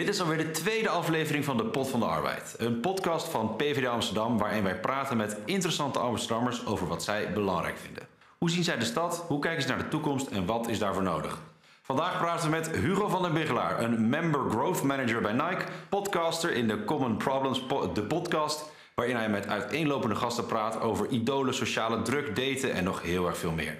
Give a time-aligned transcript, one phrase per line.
[0.00, 2.54] Dit is alweer de tweede aflevering van de Pot van de Arbeid.
[2.58, 7.78] Een podcast van PvdA Amsterdam waarin wij praten met interessante Amsterdammers over wat zij belangrijk
[7.78, 8.06] vinden.
[8.38, 9.24] Hoe zien zij de stad?
[9.28, 11.38] Hoe kijken ze naar de toekomst en wat is daarvoor nodig?
[11.82, 16.52] Vandaag praten we met Hugo van den Bigelaar, een Member Growth Manager bij Nike, podcaster
[16.52, 17.62] in de Common Problems,
[17.94, 18.64] de podcast,
[18.94, 23.38] waarin hij met uiteenlopende gasten praat over idolen, sociale druk, daten en nog heel erg
[23.38, 23.78] veel meer.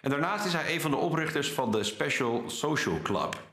[0.00, 3.51] En daarnaast is hij een van de oprichters van de Special Social Club.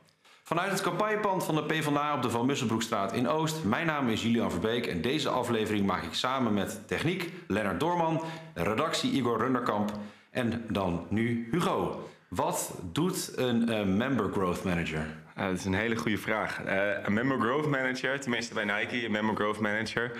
[0.49, 3.63] Vanuit het campagnepand van de PvdA op de Van Musselbroekstraat in Oost.
[3.63, 8.23] Mijn naam is Julian Verbeek en deze aflevering maak ik samen met techniek Lennart Doorman,
[8.53, 9.91] redactie Igor Runderkamp
[10.31, 12.09] en dan nu Hugo.
[12.27, 15.05] Wat doet een uh, Member Growth Manager?
[15.37, 16.65] Uh, dat is een hele goede vraag.
[16.65, 20.11] Uh, een Member Growth Manager, tenminste bij Nike, een Member Growth Manager,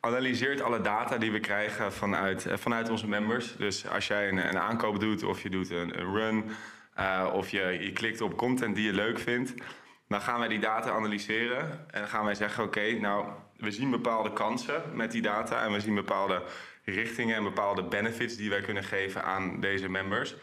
[0.00, 3.56] analyseert alle data die we krijgen vanuit, vanuit onze members.
[3.56, 6.44] Dus als jij een, een aankoop doet of je doet een run
[6.98, 9.54] uh, of je, klikt op content die je leuk vindt,
[10.08, 13.90] dan gaan wij die data analyseren en dan gaan wij zeggen: oké, nou, we zien
[13.90, 16.42] bepaalde kansen met die data en we zien bepaalde
[16.84, 20.34] richtingen en bepaalde benefits die wij kunnen geven aan deze members.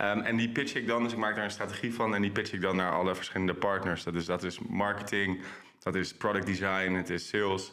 [0.00, 2.30] Um, en die pitch ik dan, dus ik maak daar een strategie van en die
[2.30, 4.04] pitch ik dan naar alle verschillende partners.
[4.04, 5.42] Dat is, dat is marketing,
[5.78, 7.72] dat is product design, het is sales.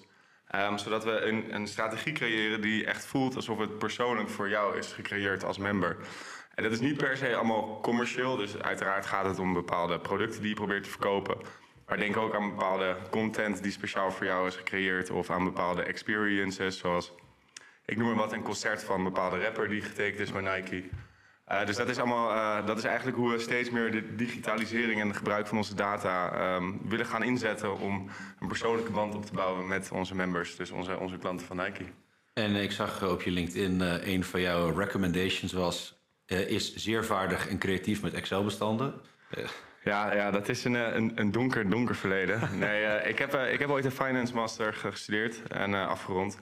[0.56, 4.78] Um, zodat we een, een strategie creëren die echt voelt alsof het persoonlijk voor jou
[4.78, 5.98] is gecreëerd als member.
[6.58, 8.36] En dat is niet per se allemaal commercieel.
[8.36, 11.38] Dus uiteraard gaat het om bepaalde producten die je probeert te verkopen.
[11.86, 15.10] Maar denk ook aan bepaalde content die speciaal voor jou is gecreëerd.
[15.10, 16.78] Of aan bepaalde experiences.
[16.78, 17.14] Zoals,
[17.86, 20.84] ik noem maar wat, een concert van een bepaalde rapper die getekend is bij Nike.
[21.52, 25.02] Uh, dus dat is, allemaal, uh, dat is eigenlijk hoe we steeds meer de digitalisering
[25.02, 29.26] en het gebruik van onze data um, willen gaan inzetten om een persoonlijke band op
[29.26, 31.86] te bouwen met onze members, dus onze, onze klanten van Nike.
[32.34, 35.98] En ik zag op je LinkedIn uh, een van jouw recommendations was
[36.28, 38.94] uh, is zeer vaardig en creatief met Excel-bestanden.
[39.38, 39.48] Uh.
[39.84, 42.50] Ja, ja, dat is een, eh, een, een donker, donker verleden.
[42.60, 46.40] nee, uh, ik, heb, ik heb ooit een Finance Master gestudeerd en afgerond.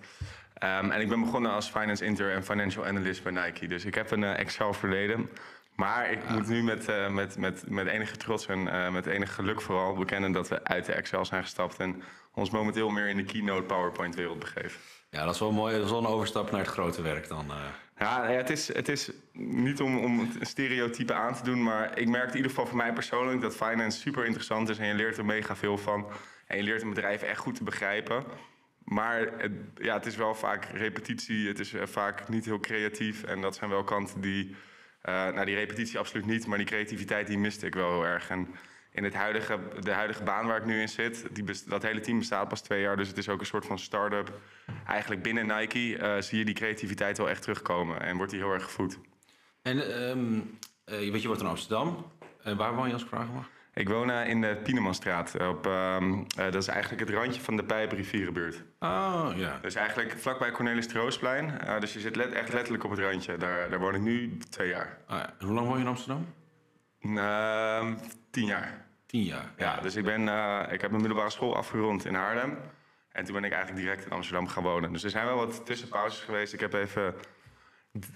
[0.63, 3.67] Um, en ik ben begonnen als Finance Inter en Financial Analyst bij Nike.
[3.67, 5.29] Dus ik heb een Excel-verleden.
[5.75, 9.95] Maar ik moet nu met, met, met, met enige trots en met enig geluk vooral
[9.95, 13.63] bekennen dat we uit de Excel zijn gestapt en ons momenteel meer in de Keynote
[13.63, 14.79] PowerPoint-wereld begeven.
[15.09, 15.75] Ja, dat is wel mooi.
[15.75, 17.51] Dat is wel een overstap naar het grote werk dan.
[17.97, 22.07] Ja, het, is, het is niet om, om een stereotype aan te doen, maar ik
[22.07, 25.17] merk in ieder geval voor mij persoonlijk dat finance super interessant is en je leert
[25.17, 26.07] er mega veel van.
[26.47, 28.23] En je leert een bedrijf echt goed te begrijpen.
[28.84, 33.23] Maar het, ja, het is wel vaak repetitie, het is eh, vaak niet heel creatief.
[33.23, 34.55] En dat zijn wel kanten die, uh,
[35.13, 38.29] nou die repetitie absoluut niet, maar die creativiteit die miste ik wel heel erg.
[38.29, 38.47] En
[38.95, 42.19] in het huidige, de huidige baan waar ik nu in zit, die dat hele team
[42.19, 42.97] bestaat pas twee jaar.
[42.97, 44.39] Dus het is ook een soort van start-up.
[44.88, 48.53] Eigenlijk binnen Nike uh, zie je die creativiteit wel echt terugkomen en wordt die heel
[48.53, 49.00] erg gevoed.
[49.61, 52.11] En um, uh, weet je wat in Amsterdam?
[52.47, 53.50] Uh, waar woon je als ik vragen mag?
[53.73, 55.35] Ik woon in de Pienemanstraat.
[55.47, 58.63] Op, um, dat is eigenlijk het randje van de Pijp-rivierenbuurt.
[58.79, 59.59] Oh, ja.
[59.61, 61.59] Dus eigenlijk vlakbij Cornelis Troostplein.
[61.79, 63.38] dus je zit let, echt letterlijk op het randje.
[63.38, 64.97] Daar, daar woon ik nu twee jaar.
[65.07, 65.34] Ah, ja.
[65.39, 66.25] Hoe lang woon je in Amsterdam?
[67.13, 67.93] Ehm,
[68.31, 68.85] tien jaar.
[69.05, 69.51] Tien jaar.
[69.57, 72.57] Ja, dus ik, ben, uh, ik heb mijn middelbare school afgerond in Haarlem.
[73.11, 74.93] En toen ben ik eigenlijk direct in Amsterdam gaan wonen.
[74.93, 76.53] Dus er zijn wel wat tussenpauzes geweest.
[76.53, 77.16] Ik heb even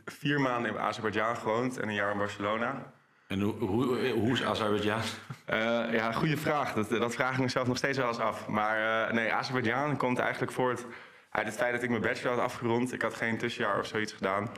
[0.05, 2.91] vier maanden in Azerbeidzjan gewoond en een jaar in Barcelona.
[3.27, 5.01] En hoe, hoe, hoe is Azerbeidzjan?
[5.49, 6.73] Uh, ja, goede vraag.
[6.73, 8.47] Dat, dat vraag ik mezelf nog steeds wel eens af.
[8.47, 10.85] Maar uh, nee, Azerbeidzjan komt eigenlijk voort
[11.29, 12.93] uit het feit dat ik mijn bachelor had afgerond.
[12.93, 14.49] Ik had geen tussenjaar of zoiets gedaan.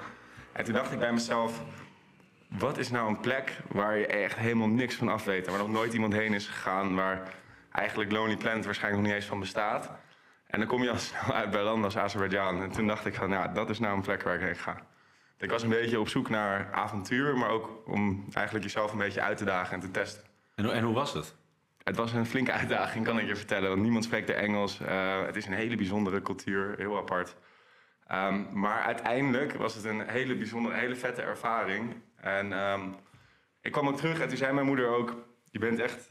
[0.52, 1.62] En toen dacht ik bij mezelf,
[2.57, 5.47] wat is nou een plek waar je echt helemaal niks van af weet...
[5.47, 6.95] waar nog nooit iemand heen is gegaan...
[6.95, 7.34] waar
[7.72, 9.91] eigenlijk Lonely Planet waarschijnlijk nog niet eens van bestaat...
[10.51, 12.62] En dan kom je al snel uit bij landen als Azerbeidzjan.
[12.62, 14.78] En toen dacht ik van, ja, dat is nou een plek waar ik heen ga.
[15.38, 19.22] Ik was een beetje op zoek naar avontuur, maar ook om eigenlijk jezelf een beetje
[19.22, 20.23] uit te dagen en te testen.
[20.56, 21.35] En, en hoe was het?
[21.83, 23.69] Het was een flinke uitdaging, kan ik je vertellen.
[23.69, 24.81] Want niemand spreekt de Engels.
[24.81, 27.35] Uh, het is een hele bijzondere cultuur, heel apart.
[28.12, 31.95] Um, maar uiteindelijk was het een hele bijzondere, hele vette ervaring.
[32.21, 32.95] En um,
[33.62, 35.15] ik kwam ook terug en toen zei mijn moeder ook...
[35.51, 36.09] je bent echt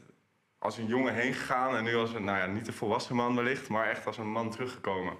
[0.59, 3.35] als een jongen heen gegaan en nu als een, nou ja, niet een volwassen man
[3.35, 3.69] wellicht...
[3.69, 5.13] maar echt als een man teruggekomen.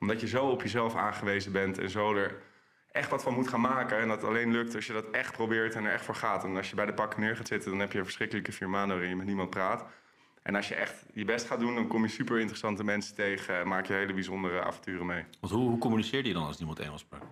[0.00, 2.42] Omdat je zo op jezelf aangewezen bent en zo er
[2.90, 3.98] echt wat van moet gaan maken.
[3.98, 6.44] En dat alleen lukt als je dat echt probeert en er echt voor gaat.
[6.44, 8.68] En als je bij de pakken neer gaat zitten, dan heb je een verschrikkelijke vier
[8.68, 9.84] maanden waarin je met niemand praat.
[10.42, 13.58] En als je echt je best gaat doen, dan kom je super interessante mensen tegen
[13.58, 15.24] en maak je hele bijzondere avonturen mee.
[15.40, 17.22] Want hoe, hoe communiceerde je dan als niemand Engels sprak?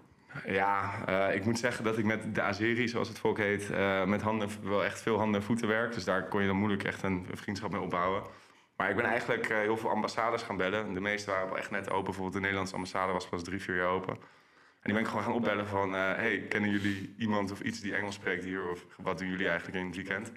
[0.46, 4.04] Ja, uh, ik moet zeggen dat ik met de Azeri, zoals het volk heet, uh,
[4.04, 5.92] met handen, wel echt veel handen en voeten werk.
[5.94, 8.22] Dus daar kon je dan moeilijk echt een vriendschap mee opbouwen.
[8.76, 10.94] Maar ik ben eigenlijk uh, heel veel ambassades gaan bellen.
[10.94, 12.04] De meeste waren wel echt net open.
[12.04, 14.14] Bijvoorbeeld de Nederlandse ambassade was pas drie, vier jaar open.
[14.14, 15.92] En die ben ik gewoon gaan opbellen van...
[15.92, 18.70] hey, kennen jullie iemand of iets die Engels spreekt hier?
[18.70, 20.32] Of wat doen jullie eigenlijk in het weekend?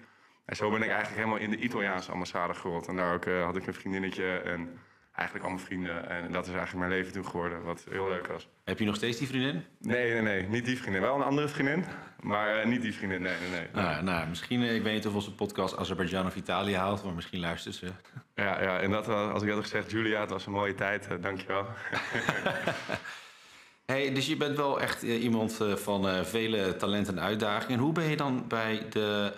[0.46, 2.88] En zo ben ik eigenlijk helemaal in de Italiaanse ambassade gerold.
[2.88, 4.78] En daar ook, eh, had ik een vriendinnetje en
[5.16, 6.08] eigenlijk allemaal vrienden.
[6.08, 8.48] En dat is eigenlijk mijn leven toen geworden, wat heel leuk was.
[8.64, 9.64] Heb je nog steeds die vriendin?
[9.78, 11.00] Nee, nee, nee, niet die vriendin.
[11.02, 11.84] Wel een andere vriendin,
[12.20, 13.68] maar eh, niet die vriendin, nee, nee, nee.
[13.84, 17.14] Nou, nou, misschien, eh, ik weet niet of onze podcast Azerbeidzjan of Italië haalt, maar
[17.14, 17.86] misschien luistert ze.
[18.34, 21.06] Ja, ja en dat, was- als ik had gezegd, Julia, het was een mooie tijd,
[21.06, 21.66] eh, dankjewel.
[23.86, 27.74] Hey, dus je bent wel echt eh, iemand eh, van eh, vele talenten en uitdagingen.
[27.78, 29.32] En hoe ben je dan bij de,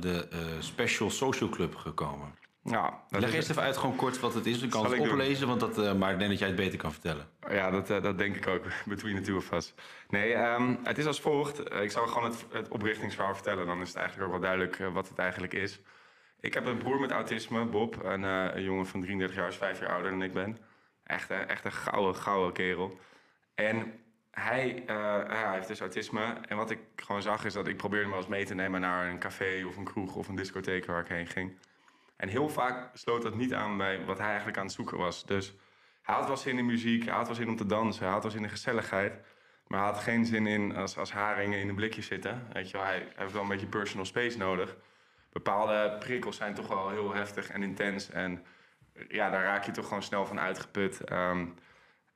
[0.00, 2.34] de eh, Special Social Club gekomen?
[2.64, 4.62] Ja, dat Leg eerst even uit gewoon kort wat het is.
[4.62, 5.10] Ik kan het doen.
[5.10, 7.28] oplezen, want dat, eh, maar ik denk dat jij het beter kan vertellen.
[7.48, 8.64] Ja, dat, eh, dat denk ik ook.
[8.86, 9.74] Between the two of us.
[10.08, 11.62] Nee, ehm, het is als volgt.
[11.62, 13.66] Eh, Ik zal gewoon het, het oprichtingsverhaal vertellen.
[13.66, 15.80] Dan is het eigenlijk ook wel duidelijk wat het eigenlijk is.
[16.40, 18.04] Ik heb een broer met autisme, Bob.
[18.04, 20.58] Een, een jongen van 33 jaar, is vijf jaar ouder dan ik ben.
[21.04, 22.98] Echt, een- echt een gouden, gouden kerel.
[23.54, 23.92] En
[24.30, 24.82] hij,
[25.28, 26.34] hij heeft dus autisme.
[26.48, 28.80] En wat ik gewoon zag is dat ik probeerde hem wel eens mee te nemen
[28.80, 31.56] naar een café of een kroeg of een discotheek waar ik heen ging.
[32.16, 35.26] En heel vaak sloot dat niet aan bij wat hij eigenlijk aan het zoeken was.
[35.26, 35.54] Dus
[36.02, 38.22] hij had wel zin in muziek, hij had wel zin om te dansen, hij had
[38.22, 39.20] wel zin in gezelligheid.
[39.66, 42.48] Maar hij had geen zin in als, als haringen in een blikje zitten.
[42.52, 44.76] Weet je wel, hij, heeft wel een beetje personal space nodig.
[45.32, 48.10] Bepaalde prikkels zijn toch wel heel heftig en intens.
[48.10, 48.44] En
[49.08, 51.00] ja, daar raak je toch gewoon snel van uitgeput.
[51.00, 51.46] Ehm,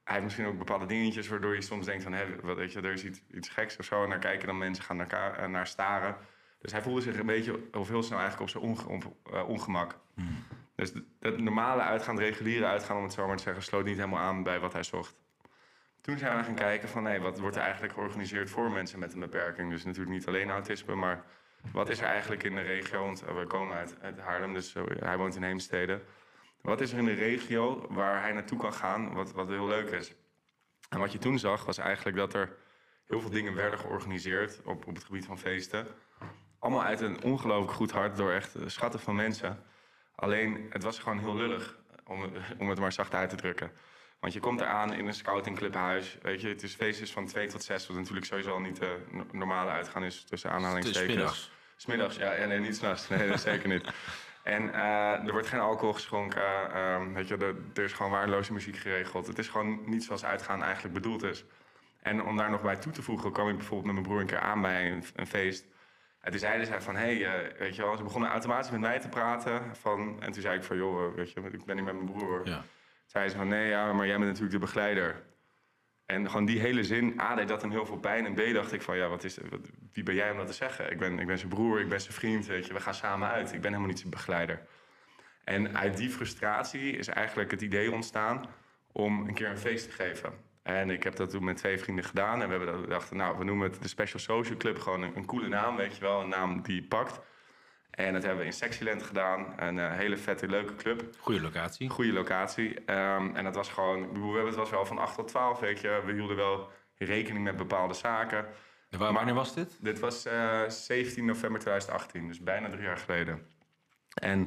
[0.05, 2.15] hij heeft misschien ook bepaalde dingetjes waardoor je soms denkt van...
[2.43, 4.03] Wat, weet je, er is iets, iets geks of zo.
[4.03, 6.17] En daar kijken dan mensen gaan elkaar- eh, naar staren.
[6.59, 9.03] Dus hij voelde zich een beetje, of heel snel eigenlijk op zijn
[9.33, 9.99] eh, ongemak.
[10.75, 13.97] Dus het normale uitgaan, het reguliere uitgaan, om het zo maar te zeggen, sloot niet
[13.97, 15.17] helemaal aan bij wat hij zocht.
[16.01, 19.13] Toen zijn we gaan kijken van, nee, wat wordt er eigenlijk georganiseerd voor mensen met
[19.13, 19.71] een beperking?
[19.71, 21.25] Dus natuurlijk niet alleen autisme, maar
[21.73, 23.05] wat is er eigenlijk in de regio?
[23.05, 26.03] Want eh, we komen uit, uit Haarlem, dus eh, hij woont in Heemstede.
[26.61, 29.91] Wat is er in de regio waar hij naartoe kan gaan, wat, wat heel leuk
[29.91, 30.15] is?
[30.89, 32.57] En wat je toen zag, was eigenlijk dat er
[33.07, 35.87] heel veel dingen werden georganiseerd op, op het gebied van feesten.
[36.59, 39.63] Allemaal uit een ongelooflijk goed hart door echt eh, schatten van mensen.
[40.15, 41.77] Alleen, het was gewoon heel lullig,
[42.07, 42.23] om,
[42.59, 43.71] om het maar zacht uit te drukken.
[44.21, 46.19] Want je komt eraan in een scoutingclubhuis.
[46.23, 48.99] Weet je, het is feestjes van 2 tot 6, wat natuurlijk sowieso al niet de
[49.11, 51.15] no- normale uitgaan is tussen aanhalingstekens.
[51.17, 51.51] middags.
[51.77, 53.09] Smiddags, ja, ja nee, niet s'nachts.
[53.09, 53.91] Nee, dat zeker niet.
[54.43, 56.73] En eh, er wordt geen alcohol geschonken.
[56.73, 59.27] ehm, weet je, er, er is gewoon waardeloze muziek geregeld.
[59.27, 61.45] Het is gewoon niet zoals uitgaan eigenlijk bedoeld is.
[62.03, 64.27] En om daar nog bij toe te voegen, kwam ik bijvoorbeeld met mijn broer een
[64.27, 65.67] keer aan bij een, een feest.
[66.21, 68.81] En toen zeiden zij van, hé, hey, eh, weet je wel, ze begonnen automatisch met
[68.81, 69.77] mij te praten.
[69.77, 72.19] Van, en toen zei ik van, joh, eh, weet je, ik ben hier met mijn
[72.19, 72.49] broer.
[72.49, 72.65] Ja.
[73.07, 75.23] Zei ze van, nee, ja, maar jij bent natuurlijk de begeleider.
[76.07, 78.27] En gewoon die hele zin, A, deed dat hem heel veel pijn.
[78.27, 79.61] En B, dacht ik van, ja, wat is, wat,
[79.93, 80.91] wie ben jij om dat te zeggen?
[80.91, 82.73] Ik ben, ik ben zijn broer, ik ben zijn vriend, weet je.
[82.73, 83.53] We gaan samen uit.
[83.53, 84.67] Ik ben helemaal niet zijn begeleider.
[85.45, 88.47] En uit die frustratie is eigenlijk het idee ontstaan
[88.93, 90.33] om een keer een feest te geven.
[90.69, 92.43] En ik heb dat toen met twee vrienden gedaan.
[92.43, 94.79] En we hebben dachten, nou, we noemen het de Special Social Club.
[94.79, 96.21] Gewoon een, een coole naam, weet je wel.
[96.21, 97.21] Een naam die pakt.
[97.91, 99.53] En dat hebben we in Sexyland gedaan.
[99.57, 101.03] Een eh, hele vette, leuke club.
[101.19, 101.89] Goede locatie.
[101.89, 102.85] Goede locatie.
[102.85, 105.29] Ehm, en dat was gewoon, ik bedoel, we hebben het was wel van 8 tot
[105.29, 106.03] 12, weet je.
[106.05, 108.47] We hielden wel rekening met bepaalde zaken.
[108.91, 109.79] En waar- wanneer was dit?
[109.81, 113.47] Dit was eh, 17 november 2018, dus bijna drie jaar geleden.
[114.15, 114.45] En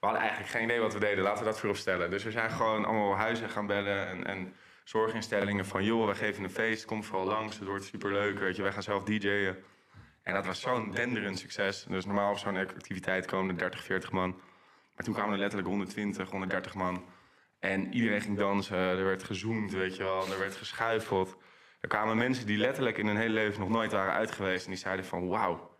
[0.00, 2.10] we hadden eigenlijk geen idee wat we deden, laten we dat voorop stellen.
[2.10, 4.54] Dus we zijn gewoon allemaal huizen gaan bellen en, en
[4.84, 5.84] zorginstellingen van...
[5.84, 8.62] joh, we geven een feest, kom vooral langs, het wordt superleuk, weet je.
[8.62, 9.56] Wij gaan zelf DJ'en.
[10.22, 11.84] En dat was zo'n denderend succes.
[11.88, 14.30] Dus normaal op zo'n activiteit komen er 30, 40 man.
[14.94, 17.04] Maar toen kwamen er letterlijk 120, 130 man.
[17.58, 21.36] En iedereen ging dansen, er werd gezoomd, weet je wel, er werd geschuifeld.
[21.80, 24.64] Er kwamen mensen die letterlijk in hun hele leven nog nooit waren uit geweest.
[24.64, 25.76] En die zeiden van, wauw,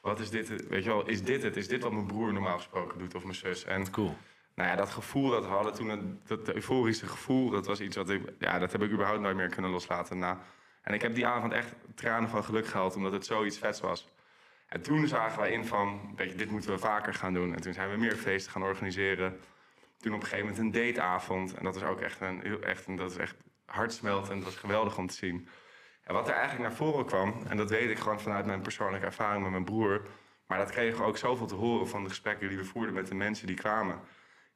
[0.00, 0.68] wat is dit?
[0.68, 1.56] Weet je wel, is dit het?
[1.56, 3.64] Is dit wat mijn broer normaal gesproken doet of mijn zus?
[3.64, 4.16] En Cool.
[4.54, 8.10] Nou ja, dat gevoel dat we hadden toen, dat euforische gevoel, dat was iets wat
[8.10, 10.18] ik, ja, dat heb ik überhaupt nooit meer kunnen loslaten.
[10.18, 10.40] na.
[10.82, 14.08] En ik heb die avond echt tranen van geluk gehaald, omdat het zoiets vets was.
[14.66, 17.54] En toen zagen wij in van, weet je, dit moeten we vaker gaan doen.
[17.54, 19.40] En toen zijn we meer feesten gaan organiseren.
[19.98, 21.54] Toen op een gegeven moment een dateavond.
[21.54, 24.42] En dat is ook echt, een, echt, een, dat is echt hartsmeltend.
[24.42, 25.48] Dat was geweldig om te zien.
[26.02, 29.06] En wat er eigenlijk naar voren kwam, en dat weet ik gewoon vanuit mijn persoonlijke
[29.06, 30.02] ervaring met mijn broer.
[30.46, 33.06] Maar dat kregen we ook zoveel te horen van de gesprekken die we voerden met
[33.06, 34.00] de mensen die kwamen.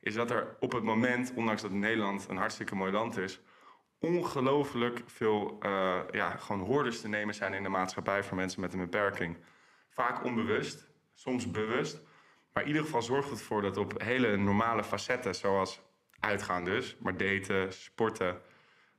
[0.01, 3.41] Is dat er op het moment, ondanks dat Nederland een hartstikke mooi land is,
[3.99, 8.73] ongelooflijk veel eh, ja, gewoon hoorders te nemen zijn in de maatschappij voor mensen met
[8.73, 9.37] een beperking.
[9.89, 12.01] Vaak onbewust, soms bewust.
[12.53, 15.83] Maar in ieder geval zorgt het ervoor dat op hele normale facetten, zoals
[16.21, 18.41] uitgaan dus, maar daten, sporten,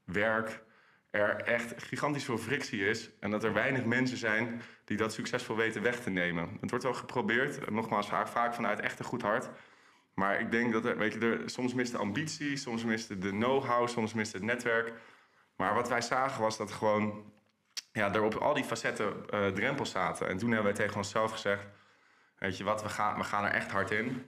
[0.04, 0.64] werk,
[1.12, 3.10] er echt gigantisch veel frictie is.
[3.20, 6.58] En dat er weinig mensen zijn die dat succesvol weten weg te nemen.
[6.62, 9.50] Het wordt wel geprobeerd, nogmaals vaak vanuit echt een goed hart.
[10.20, 13.30] Maar ik denk dat er, weet je, er, soms mist de ambitie, soms mist de
[13.30, 14.94] know-how, soms mist het netwerk.
[15.56, 17.34] Maar wat wij zagen was dat gewoon
[17.92, 20.28] ja, er op al die facetten eh, drempels zaten.
[20.28, 21.64] En toen hebben wij tegen onszelf gezegd:
[22.38, 24.26] Weet je wat, we gaan, we gaan er echt hard in.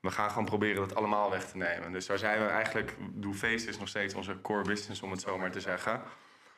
[0.00, 1.92] We gaan gewoon proberen dat allemaal weg te nemen.
[1.92, 2.96] Dus daar zijn we eigenlijk...
[3.10, 6.02] Doe Feest is nog steeds onze core business, om het zo maar te zeggen.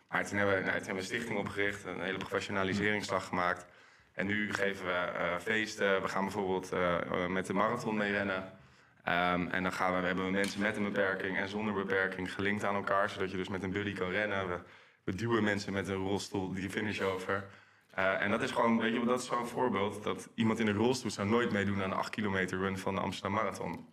[0.09, 1.85] Maar toen hebben we, nou, toen hebben we een stichting opgericht.
[1.85, 3.67] Een hele professionaliseringsslag gemaakt.
[4.13, 6.03] En nu geven we eh, feesten.
[6.03, 8.61] We gaan bijvoorbeeld eh, met de marathon mee rennen.
[9.03, 12.33] Ehm, en dan gaan we, we hebben we mensen met een beperking en zonder beperking
[12.35, 13.11] gelinkt aan elkaar.
[13.11, 14.49] Zodat je dus met een buddy kan rennen.
[14.49, 14.61] We,
[15.05, 17.45] we duwen mensen met een rolstoel die finish over.
[17.91, 20.03] Eh, en dat is gewoon, weet je, dat is gewoon een voorbeeld.
[20.03, 23.01] Dat iemand in een rolstoel zou nooit meedoen aan de 8 kilometer run van de
[23.01, 23.87] Amsterdam Marathon.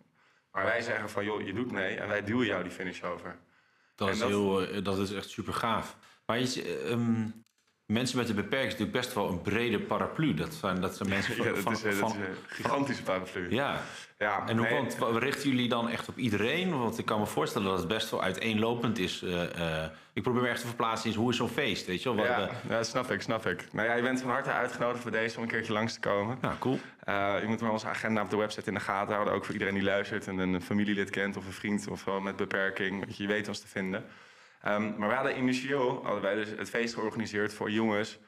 [0.52, 3.38] Maar wij zeggen van, joh, je doet mee en wij duwen jou die finish over.
[3.94, 5.96] Dat, En is, dat- heel, eh, dat is echt super gaaf.
[6.26, 7.26] Maar je, ehm,
[7.90, 10.34] mensen met een beperking is natuurlijk best wel een brede paraplu.
[10.34, 11.44] Dat zijn, dat zijn mensen van...
[11.46, 13.50] Ja, dat van- is, dat is een gigantische paraplu.
[13.50, 13.80] ja,
[14.18, 16.78] Ja, en hoe nee, want, wa- richten jullie dan echt op iedereen?
[16.78, 19.22] Want ik kan me voorstellen dat het best wel uiteenlopend is.
[19.22, 22.14] eh, eh, ik probeer me echt te verplaatsen in hoe is zo'n feest, weet je
[22.14, 22.24] wel?
[22.24, 23.66] Ja, ja, snap ik, snap ik.
[23.72, 26.38] Nou ja, je bent van harte uitgenodigd voor deze om een keertje langs te komen.
[26.42, 26.78] ja, cool.
[27.04, 29.34] Eh, je moet maar onze agenda op de website in de gaten houden.
[29.34, 32.36] Ook voor iedereen die luistert en een familielid kent of een vriend of wel met
[32.36, 33.04] beperking.
[33.16, 34.04] Je weet ons te vinden.
[34.60, 38.18] Ehm, maar we hadden initieel hadden wij dus het feest georganiseerd voor jongens.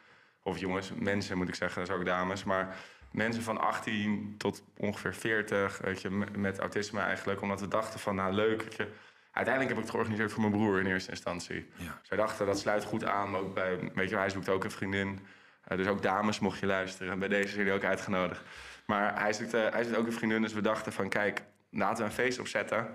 [0.42, 2.44] Of jongens, mensen moet ik zeggen, dat is ook dames.
[2.44, 2.76] Maar
[3.10, 7.40] mensen van 18 tot ongeveer 40, weet je, met, autisme eigenlijk.
[7.40, 8.62] Omdat we dachten van, nou leuk.
[8.62, 8.88] Weet je,
[9.32, 11.70] uiteindelijk heb ik het georganiseerd voor mijn broer in eerste instantie.
[11.76, 12.00] Ja.
[12.02, 13.36] Zij dachten, dat sluit goed aan.
[13.36, 15.20] Ook bij, weet je, hij zoekt ook een vriendin.
[15.64, 17.18] Eh, dus ook dames mocht je luisteren.
[17.18, 18.42] Bij deze zijn jullie ook uitgenodigd.
[18.86, 20.42] Maar hij zoekt, eh, hij zoekt ook een vriendin.
[20.42, 22.90] Dus we dachten van, kijk, laten we een feest opzetten...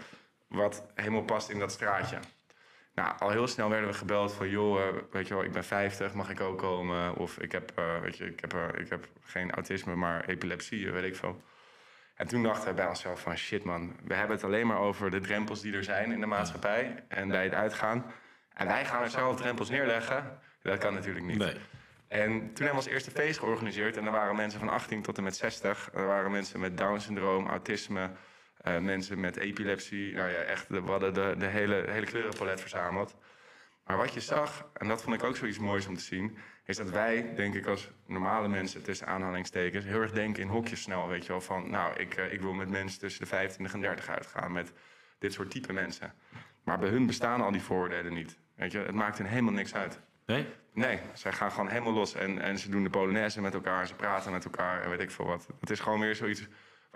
[0.47, 2.19] wat helemaal past in dat straatje.
[2.97, 4.49] Nou, al heel snel werden we gebeld van...
[4.49, 7.15] joh, eh, weet je wel, ik ben 50, mag ik ook komen?
[7.15, 10.91] Of ik heb, eh, weet je, ik heb, eh, ik heb geen autisme, maar epilepsie,
[10.91, 11.41] weet ik veel.
[12.15, 13.37] En toen dachten we bij onszelf van...
[13.37, 16.25] shit man, we hebben het alleen maar over de drempels die er zijn in de
[16.25, 17.03] maatschappij...
[17.07, 18.05] en bij het uitgaan.
[18.53, 20.39] En wij gaan er zelf drempels neerleggen.
[20.61, 21.37] Dat kan natuurlijk niet.
[21.37, 21.55] Nee.
[22.07, 23.97] En toen hebben we ons eerste feest georganiseerd.
[23.97, 25.89] En er waren mensen van 18 tot en met 60.
[25.93, 28.09] Er waren mensen met Down-syndroom, autisme,
[28.75, 30.13] eh, mensen met epilepsie.
[30.13, 33.15] Nou ja, echt, we hadden de, de hele, hele kleurenpalet verzameld.
[33.85, 36.37] Maar wat je zag, en dat vond ik ook zoiets moois om te zien...
[36.65, 39.85] is dat wij, denk ik als normale mensen tussen aanhalingstekens...
[39.85, 41.41] heel erg denken in hokjes snel, weet je wel.
[41.41, 44.51] Van, nou, ik, eh, ik wil met mensen tussen de 25 en 30 uitgaan...
[44.51, 44.71] met
[45.19, 46.13] dit soort type mensen.
[46.63, 48.37] Maar bij hun bestaan al die vooroordelen niet.
[48.55, 49.99] Weet je, het maakt hen helemaal niks uit.
[50.25, 50.47] Nee?
[50.73, 52.15] Nee, zij gaan gewoon helemaal los.
[52.15, 55.11] En, en ze doen de Polonaise met elkaar, ze praten met elkaar en weet ik
[55.11, 55.47] veel wat.
[55.59, 56.47] Het is gewoon weer zoiets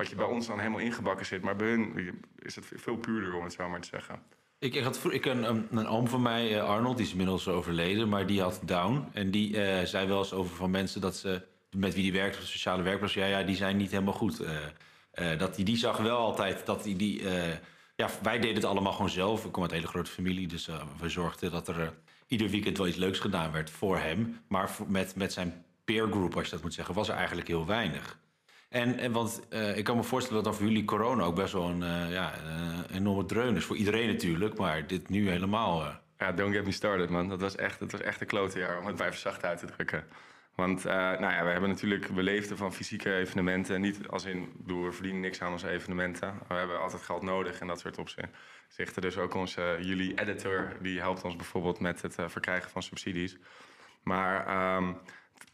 [0.02, 1.42] wat je bij ons dan helemaal ingebakken zit.
[1.42, 4.22] Maar bij hun is het veel puurder, om het zo maar te zeggen.
[4.60, 8.10] Ik, ik had ik, een, een, oom van mij, eh, Arnold, die is inmiddels overleden,
[8.10, 9.08] maar die had Down.
[9.14, 11.42] En die eh, zei wel eens over van mensen dat ze,
[11.76, 14.40] met wie die werkt, op sociale werkplaats, ja, ja, die zijn niet helemaal goed.
[14.40, 17.24] Eh, dat die, die zag wel altijd dat die, die
[17.96, 19.46] ja, wij deden het allemaal gewoon zelf.
[19.46, 21.94] Ik kom uit een hele grote familie, dus we zorgden dat er
[22.28, 24.40] ieder weekend wel iets leuks gedaan werd voor hem.
[24.48, 27.66] Maar met, met zijn peer group, als je dat moet zeggen, was er eigenlijk heel
[27.66, 28.20] weinig.
[28.72, 31.54] En, en want eh, ik kan me voorstellen dat dan voor jullie corona ook best
[31.54, 33.66] wel een eh, ja, eh, enorme dreun is.
[33.66, 36.02] Voor iedereen natuurlijk, maar dit nu helemaal.
[36.18, 37.30] Ja, don't get me started, man.
[37.30, 39.66] Dat was echt, het was echt een klote jaar, om het bij verzacht uit te
[39.66, 40.04] drukken.
[40.56, 43.82] Want nou ja, we hebben natuurlijk, we van fysieke evenementen.
[43.82, 46.34] Niet als in, bedoel, we verdienen niks aan onze evenementen.
[46.48, 49.02] We hebben altijd geld nodig en dat soort opzichten.
[49.02, 53.38] Dus ook onze jullie editor, die helpt ons bijvoorbeeld met het verkrijgen van subsidies.
[54.04, 54.98] Maar um,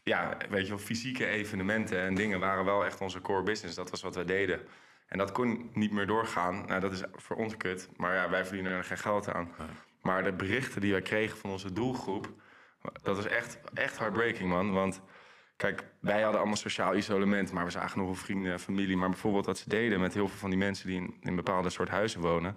[0.02, 3.76] ja, weet je wel, fysieke evenementen en dingen waren wel echt onze core business.
[3.76, 4.60] Dat was wat we deden.
[5.08, 6.64] En dat kon niet meer doorgaan.
[6.66, 7.88] Nou, dat is voor ons kut.
[7.96, 9.52] Maar ja, wij verdienen er geen geld aan.
[10.02, 12.32] Maar de berichten die wij kregen van onze doelgroep...
[13.02, 14.72] dat is echt, echt heartbreaking, man.
[14.72, 15.00] Want
[15.56, 17.52] kijk, wij hadden allemaal sociaal isolement...
[17.52, 18.96] maar we zagen nog wel vrienden en familie.
[18.96, 20.86] Maar bijvoorbeeld wat ze deden met heel veel van die mensen...
[20.86, 22.56] die in, in bepaalde soort huizen wonen...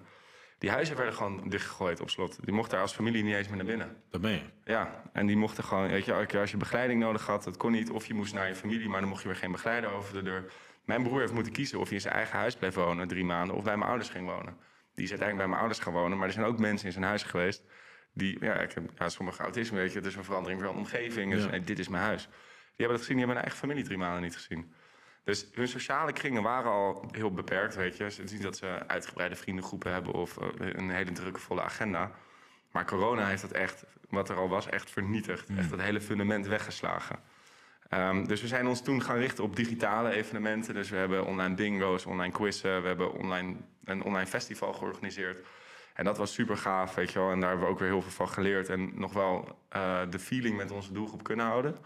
[0.62, 2.44] Die huizen werden gewoon dichtgegooid op slot.
[2.44, 3.96] Die mochten daar als familie niet eens meer naar binnen.
[4.10, 4.42] Dat ben je.
[4.64, 7.90] Ja, en die mochten gewoon, weet je, als je begeleiding nodig had, dat kon niet.
[7.90, 10.22] Of je moest naar je familie, maar dan mocht je weer geen begeleider over de
[10.22, 10.52] deur.
[10.84, 13.56] Mijn broer heeft moeten kiezen of hij in zijn eigen huis bleef wonen, drie maanden,
[13.56, 14.56] of bij mijn ouders ging wonen.
[14.94, 17.04] Die is uiteindelijk bij mijn ouders gaan wonen, maar er zijn ook mensen in zijn
[17.04, 17.64] huis geweest.
[18.14, 21.32] Die, ja, ik heb ja, sommige autisme, weet je, het is een verandering van omgeving.
[21.32, 21.58] Dus, ja.
[21.58, 22.22] dit is mijn huis.
[22.22, 22.32] Die
[22.76, 24.72] hebben dat gezien, die hebben hun eigen familie drie maanden niet gezien.
[25.24, 28.04] Dus hun sociale kringen waren al heel beperkt, weet je.
[28.04, 32.10] Het is niet dat ze uitgebreide vriendengroepen hebben of een hele drukke volle agenda.
[32.70, 35.48] Maar corona heeft dat echt, wat er al was, echt vernietigd.
[35.48, 35.58] Mm.
[35.58, 37.18] Echt dat hele fundament weggeslagen.
[37.94, 40.74] Um, dus we zijn ons toen gaan richten op digitale evenementen.
[40.74, 42.82] Dus we hebben online bingo's, online quizzen.
[42.82, 45.46] We hebben online, een online festival georganiseerd.
[45.94, 47.30] En dat was super gaaf, weet je wel.
[47.30, 48.68] En daar hebben we ook weer heel veel van geleerd.
[48.68, 51.76] En nog wel uh, de feeling met onze doelgroep kunnen houden.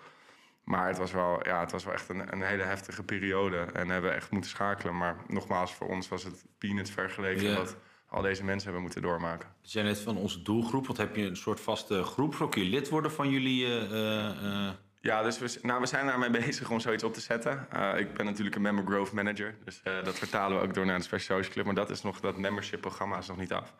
[0.67, 3.57] Maar het was wel, ja, het was wel echt een, een, hele heftige periode.
[3.57, 4.97] En hebben we echt moeten schakelen.
[4.97, 7.57] Maar nogmaals, voor ons was het peanuts vergeleken yeah.
[7.57, 7.77] wat
[8.09, 9.49] al deze mensen hebben moeten doormaken.
[9.61, 10.87] Je zei net van onze doelgroep.
[10.87, 12.35] Wat heb je een soort vaste groep?
[12.35, 13.67] Zo kun je lid worden van jullie?
[13.67, 14.71] Uh, uh,
[15.01, 17.67] Ja, dus we, nou, we zijn daarmee bezig om zoiets op te zetten.
[17.77, 19.55] Uh, ik ben natuurlijk een member growth manager.
[19.65, 21.65] Dus dat vertalen we ook door naar de Special Social Club.
[21.65, 23.75] Maar dat is nog, dat membership programma is nog niet af.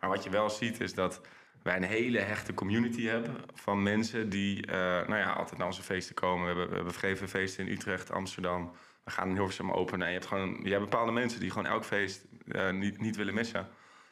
[0.00, 1.20] Maar wat je wel ziet is dat
[1.62, 5.82] wij een hele hechte community hebben van mensen die uh, nou ja, altijd naar onze
[5.82, 6.42] feesten komen.
[6.42, 8.72] We hebben, we hebben feesten in Utrecht, Amsterdam.
[9.04, 10.06] We gaan in Hilversum openen.
[10.06, 13.16] En je hebt gewoon je hebt bepaalde mensen die gewoon elk feest uh, niet, niet
[13.16, 13.68] willen missen.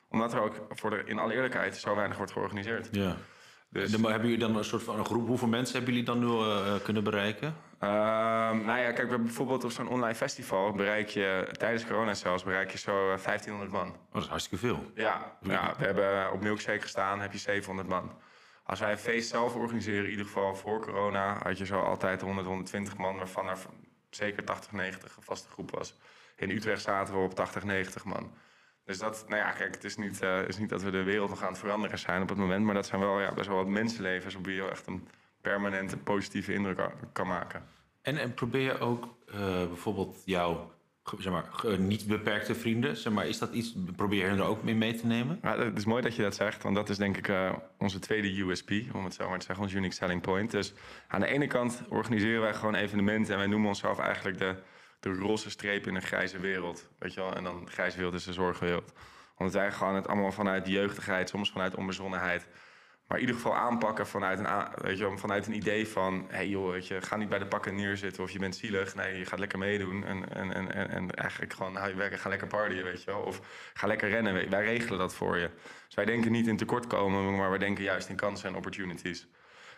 [0.09, 2.88] Omdat er ook, voor de, in alle eerlijkheid, zo weinig wordt georganiseerd.
[2.92, 3.16] Ja.
[3.71, 3.93] Dus...
[3.93, 5.27] Hebben jullie dan een soort van een groep?
[5.27, 7.49] Hoeveel mensen hebben jullie dan nu uh, kunnen bereiken?
[7.81, 7.89] Uh,
[8.50, 12.79] nou ja, kijk, bijvoorbeeld op zo'n online festival bereik je tijdens corona zelfs bereik je
[12.79, 13.89] zo 1500 man.
[13.89, 14.91] Oh, dat is hartstikke veel.
[14.95, 18.12] Ja, ja, we hebben op Milkshake gestaan, heb je 700 man.
[18.62, 22.21] Als wij een feest zelf organiseren, in ieder geval voor corona, had je zo altijd
[22.21, 23.59] 100, 120 man, waarvan er
[24.11, 25.95] zeker 80, 90 een vaste groep was.
[26.37, 28.33] In Utrecht zaten we op 80, 90 man.
[28.85, 31.31] Dus dat, nou ja, kijk, het is niet, uh, is niet dat we de wereld
[31.31, 33.57] nog aan het veranderen zijn op het moment, maar dat zijn wel ja, best wel
[33.57, 35.09] wat mensenlevens op wie je echt een
[35.41, 36.81] permanente positieve indruk
[37.13, 37.65] kan maken.
[38.03, 39.35] En, en probeer je ook uh,
[39.67, 40.71] bijvoorbeeld jouw
[41.19, 44.75] zeg maar, niet beperkte vrienden, zeg maar, is dat iets, probeer je er ook mee
[44.75, 45.39] mee te nemen?
[45.43, 47.99] Ja, het is mooi dat je dat zegt, want dat is denk ik uh, onze
[47.99, 50.51] tweede USP, om het zo maar te zeggen, ons unique selling point.
[50.51, 50.73] Dus
[51.09, 54.55] aan de ene kant organiseren wij gewoon evenementen en wij noemen onszelf eigenlijk de
[55.00, 56.88] de roze streep in een grijze wereld.
[56.99, 57.35] Weet je wel?
[57.35, 58.92] En dan grijze wereld is de zorgwereld.
[59.37, 62.49] Omdat wij gewoon het allemaal vanuit jeugdigheid, soms vanuit onbezonnenheid.
[63.07, 66.25] Maar in ieder geval aanpakken vanuit een, weet je, vanuit een idee van...
[66.28, 68.95] hé hey joh, weet je, ga niet bij de pakken neerzitten of je bent zielig.
[68.95, 72.28] Nee, je gaat lekker meedoen en, en, en, en eigenlijk gewoon hou je werken, ga
[72.28, 73.21] lekker partyen, weet je wel.
[73.21, 73.40] Of
[73.75, 75.50] ga lekker rennen, wij regelen dat voor je.
[75.87, 79.26] Dus wij denken niet in tekortkomen, maar we denken juist in kansen en opportunities.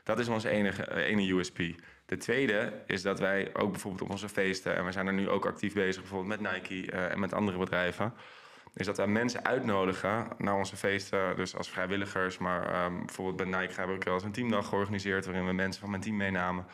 [0.03, 1.59] Dat is ons enige, ene USP.
[2.07, 5.29] De tweede is dat wij ook bijvoorbeeld op onze feesten, en we zijn er nu
[5.29, 8.15] ook actief bezig, bijvoorbeeld met Nike uh, en met andere bedrijven,
[8.75, 12.39] is dat wij mensen uitnodigen naar onze feesten, dus als vrijwilligers.
[12.39, 15.53] Maar um, bijvoorbeeld bij Nike hebben we ook wel eens een teamdag georganiseerd, waarin we
[15.53, 16.67] mensen van mijn team meenamen.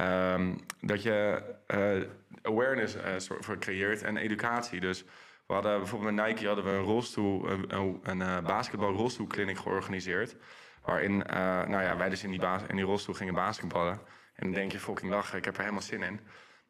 [0.00, 1.42] Um, dat je
[1.74, 2.08] uh,
[2.42, 2.96] awareness
[3.40, 4.80] voor creëert en educatie.
[4.80, 5.04] Dus
[5.46, 10.36] we hadden bijvoorbeeld met Nike hadden we een rolstoel, een, een, een georganiseerd.
[10.82, 14.00] Waarin nou ja, wij dus in die, in die rolstoel gingen basketballen.
[14.34, 16.20] En dan denk je, fucking lachen, ik heb er helemaal zin in.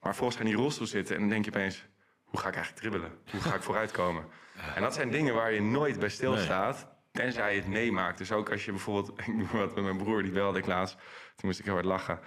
[0.01, 1.87] Maar volgens ga je in die rolstoel zitten en dan denk je opeens...
[2.25, 3.19] hoe ga ik eigenlijk dribbelen?
[3.31, 4.25] Hoe ga ik vooruitkomen?
[4.75, 6.89] En dat zijn dingen waar je nooit bij stilstaat...
[7.13, 8.19] tenzij je het meemaakt.
[8.19, 9.19] Dus ook als je bijvoorbeeld...
[9.21, 10.95] ik noem wat met mijn broer, die belde ik laatst.
[11.37, 12.21] Toen moest ik heel hard lachen.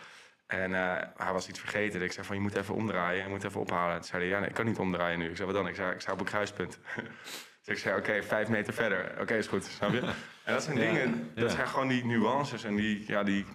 [0.47, 2.01] En uh, hij was iets vergeten.
[2.01, 3.23] Ik zei van, je moet even omdraaien.
[3.23, 3.95] Je moet even ophalen.
[3.95, 5.29] Toen zei hij, ja, nee, ik kan niet omdraaien nu.
[5.29, 5.67] Ik zei, wat dan?
[5.67, 6.79] Ik zei, ik sta op een kruispunt.
[7.65, 9.11] dus ik zei, oké, okay, vijf meter verder.
[9.11, 9.99] Oké, okay, is goed, snap je?
[10.43, 13.45] En dat zijn dingen, dat zijn gewoon die nuances en die, ja, die,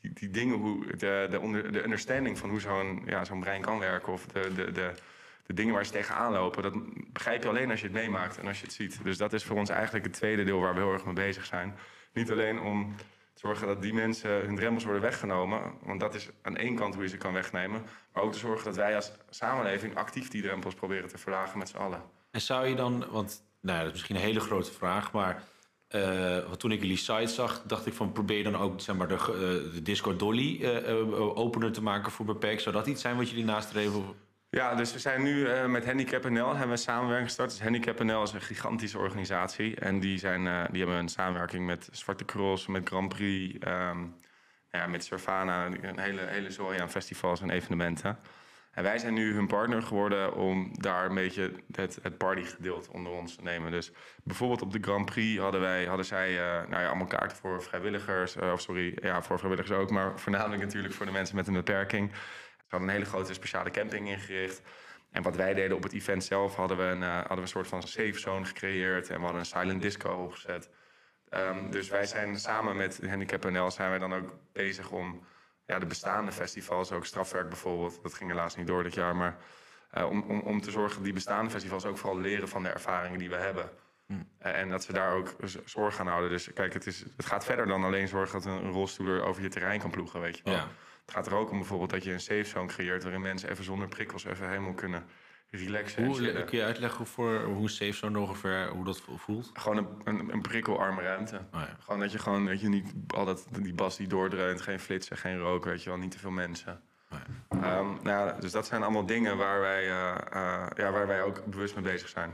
[0.00, 3.62] die, die dingen, hoe, de, de, onder, de understanding van hoe zo'n ja, zo'n brein
[3.62, 4.12] kan werken...
[4.12, 4.92] of de, de, de,
[5.46, 6.74] de dingen waar ze tegenaan lopen, dat
[7.12, 9.04] begrijp je alleen als je het meemaakt en als je het ziet.
[9.04, 11.44] Dus dat is voor ons eigenlijk het tweede deel waar we heel erg mee bezig
[11.44, 11.76] zijn.
[12.12, 16.28] Niet alleen om te zorgen dat die mensen hun drempels worden weggenomen, want dat is
[16.42, 19.12] aan één kant hoe je ze kan wegnemen, maar ook te zorgen dat wij als
[19.30, 22.02] samenleving actief die drempels proberen te verlagen met z'n allen.
[22.30, 25.42] En zou je dan, want nou, dat is misschien een hele grote vraag, maar
[25.90, 29.70] uh, toen ik jullie site zag, dacht ik van probeer dan ook zeg maar, de,
[29.74, 32.62] de Discord Dolly uh, opener te maken voor beperkt.
[32.62, 34.04] Zou dat iets zijn wat jullie nastreven?
[34.50, 37.50] Ja, dus we zijn nu met Handicap NL hebben we samenwerking gestart.
[37.50, 39.76] Dus Handicap NL is een gigantische organisatie.
[39.76, 44.14] En die, zijn, die hebben een samenwerking met Zwarte Cross, met Grand Prix, um,
[44.70, 45.66] ja, met Servana.
[45.66, 48.18] Een hele, hele zooi aan festivals en evenementen.
[48.70, 53.12] En wij zijn nu hun partner geworden om daar een beetje het, het partygedeelte onder
[53.12, 53.70] ons te nemen.
[53.70, 53.92] Dus
[54.24, 57.62] bijvoorbeeld op de Grand Prix hadden, wij, hadden zij uh, nou ja, allemaal kaarten voor
[57.62, 58.36] vrijwilligers.
[58.36, 61.52] Uh, of sorry, ja, voor vrijwilligers ook, maar voornamelijk natuurlijk voor de mensen met een
[61.52, 62.10] beperking.
[62.12, 64.62] Ze hadden een hele grote speciale camping ingericht.
[65.10, 67.48] En wat wij deden op het event zelf, hadden we een, uh, hadden we een
[67.48, 69.08] soort van safe zone gecreëerd.
[69.08, 70.70] En we hadden een silent disco opgezet.
[71.30, 75.26] Um, dus wij zijn samen met Handicap NL zijn wij dan ook bezig om
[75.70, 79.36] ja, de bestaande festivals, ook strafwerk bijvoorbeeld, dat ging helaas niet door dit jaar, maar
[79.96, 82.68] uh, om, om, om te zorgen dat die bestaande festivals ook vooral leren van de
[82.68, 83.70] ervaringen die we hebben.
[84.06, 84.28] Hmm.
[84.42, 86.30] Uh, en dat ze daar ook zorg aan houden.
[86.30, 89.48] Dus kijk, het, is, het gaat verder dan alleen zorgen dat een rolstoeler over je
[89.48, 90.54] terrein kan ploegen, weet je wel.
[90.54, 90.68] Ja.
[91.04, 93.64] Het gaat er ook om bijvoorbeeld dat je een safe zone creëert waarin mensen even
[93.64, 95.04] zonder prikkels even helemaal kunnen
[95.50, 96.04] relaxen.
[96.04, 99.50] Hoe, kun je uitleggen voor hoe safe zone ongeveer, hoe dat voelt?
[99.54, 101.36] Gewoon een, een, een prikkelarme ruimte.
[101.36, 101.76] Oh ja.
[101.80, 105.38] Gewoon dat je gewoon, dat je niet altijd die bas die doordreunt, geen flitsen, geen
[105.38, 106.80] rook, weet je wel, niet te veel mensen.
[107.08, 107.18] Oh
[107.50, 107.78] ja.
[107.78, 111.44] Um, nou, dus dat zijn allemaal dingen waar wij, uh, uh, ja, waar wij ook
[111.44, 112.30] bewust mee bezig zijn.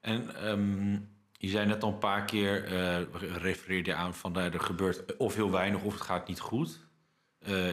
[0.00, 2.98] En um, je zei net al een paar keer, uh,
[3.36, 6.86] refereerde je aan van er gebeurt of heel weinig of het gaat niet goed.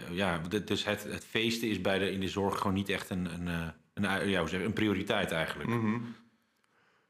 [0.10, 3.48] ja, dus het, het feesten is bij de, in de zorg gewoon niet echt een,
[3.48, 5.70] een een, ja, zeggen, een prioriteit eigenlijk.
[5.70, 6.16] Mm -hmm.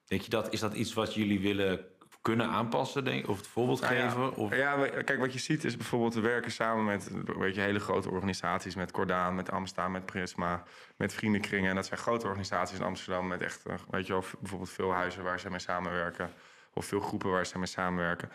[0.06, 1.86] Denk je dat, is dat iets wat jullie willen
[2.22, 4.36] kunnen aanpassen, denk Of het voorbeeld Nou ja, geven?
[4.36, 4.56] Of...
[4.56, 6.14] Ja, kijk, wat je ziet is bijvoorbeeld...
[6.14, 8.76] we werken samen met weet je, hele grote organisaties...
[8.76, 10.64] met Cordaan, met Amsta, met Prisma,
[10.98, 11.70] met Vriendenkringen.
[11.70, 13.28] En dat zijn grote organisaties in Amsterdam...
[13.28, 16.32] met echt, eh, weet je wel, v- bijvoorbeeld veel huizen waar ze mee samenwerken...
[16.74, 18.30] of veel groepen waar ze mee samenwerken.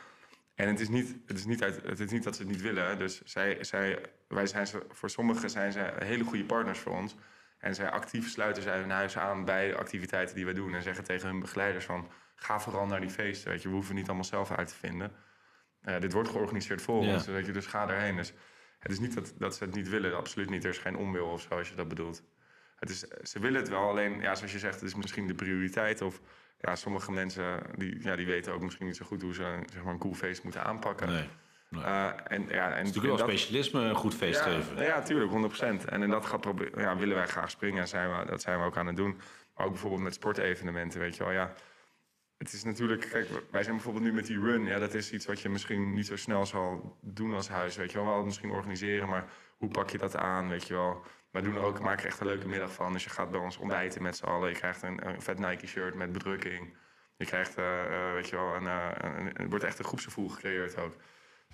[0.54, 2.60] En het is niet, het is niet, uit, het is niet dat ze het niet
[2.60, 2.98] willen.
[2.98, 7.14] Dus zij, zij, wij zijn ze, voor sommigen zijn ze hele goede partners voor ons.
[7.58, 10.74] En zij actief sluiten zij hun huis aan bij de activiteiten die wij doen.
[10.74, 12.08] En zeggen tegen hun begeleiders van...
[12.34, 13.50] ga vooral naar die feesten.
[13.50, 15.12] Weet je, we hoeven niet allemaal zelf uit te vinden.
[15.82, 17.12] Eh, dit wordt georganiseerd voor Ja.
[17.12, 18.16] ons, weet je, dus ga erheen.
[18.16, 18.32] Dus
[18.78, 20.64] het is niet dat, dat ze het niet willen, absoluut niet.
[20.64, 22.22] Er is geen onwil of zo, als je dat bedoelt.
[22.76, 25.34] Het is, ze willen het wel, alleen, ja, zoals je zegt, het is misschien de
[25.34, 26.02] prioriteit.
[26.02, 26.20] Of
[26.60, 29.82] ja, sommige mensen die, ja, die weten ook misschien niet zo goed hoe ze zeg
[29.82, 31.08] maar, een cool feest moeten aanpakken.
[31.08, 31.28] Nee.
[31.70, 34.82] Eh, en, ja, en, Het is natuurlijk wel dat- specialisme een goed feest ja, geven.
[34.84, 35.84] Ja, tuurlijk, 100%.
[35.84, 38.58] En in dat gaat probe- ja, willen wij graag springen en zijn we, dat zijn
[38.58, 39.20] we ook aan het doen.
[39.54, 41.32] Maar ook bijvoorbeeld met sportevenementen, weet je wel.
[41.32, 41.52] Ja,
[42.38, 44.64] het is natuurlijk, kijk, wij zijn bijvoorbeeld nu met die run.
[44.64, 47.92] Ja, dat is iets wat je misschien niet zo snel zal doen als huis, weet
[47.92, 48.06] je wel.
[48.06, 49.24] Wel misschien organiseren, maar
[49.56, 51.02] hoe pak je dat aan, weet je wel.
[51.30, 52.92] Wij doen ook, maken er echt een leuke middag van.
[52.92, 54.48] Dus je gaat bij ons ontbijten met z'n allen.
[54.48, 56.76] Je krijgt een, een vet Nike shirt met bedrukking.
[57.16, 60.78] Je krijgt, eh, eh, weet je wel, een, een- er wordt echt een groepsgevoel gecreëerd
[60.78, 60.94] ook.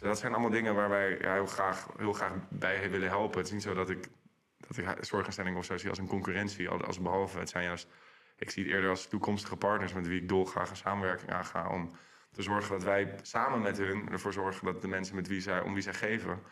[0.03, 3.39] Dus dat zijn allemaal dingen waar wij ja, heel, graag, heel graag bij willen helpen.
[3.39, 4.09] Het is niet zo dat ik,
[4.57, 7.39] dat ik zorginstellingen of zo zie als een concurrentie, al- als behalve.
[7.39, 7.89] Het zijn juist,
[8.37, 11.69] ik zie het eerder als toekomstige partners met wie ik dolgraag een samenwerking aanga.
[11.69, 11.91] Om
[12.33, 15.61] te zorgen dat wij samen met hun ervoor zorgen dat de mensen met wie zij,
[15.61, 16.43] om wie zij geven,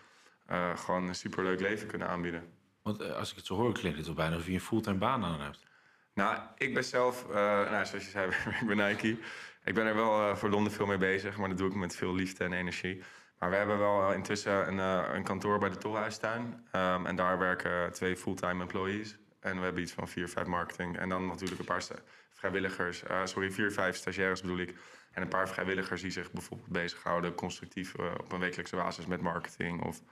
[0.47, 2.53] eh, gewoon een superleuk leven kunnen aanbieden.
[2.83, 4.99] Want eh, als ik het zo hoor, klinkt het wel bijna alsof je een fulltime
[4.99, 5.67] baan aan hebt.
[6.15, 7.35] Nou, ik ben zelf, eh,
[7.71, 9.19] nou, zoals je zei, ik ben Nike.
[9.65, 12.15] Ik ben er wel voor Londen veel mee bezig, maar dat doe ik met veel
[12.15, 13.03] liefde en energie.
[13.41, 16.67] Maar we hebben wel eh, intussen een, eh, een kantoor bij de Tolhuistuin.
[16.71, 19.19] Ehm, en daar werken twee fulltime employees.
[19.41, 20.99] En we hebben iets van vier, vijf marketing.
[20.99, 21.85] En dan natuurlijk een paar
[22.33, 23.03] vrijwilligers.
[23.03, 24.75] eh, sorry, vier, vijf stagiaires bedoel ik.
[25.13, 27.35] En een paar vrijwilligers die zich bijvoorbeeld bezighouden...
[27.35, 29.83] constructief op een wekelijkse basis met marketing...
[29.83, 30.03] of